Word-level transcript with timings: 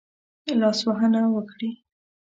لاسوهنه 0.59 1.21
وکړي. 1.35 1.69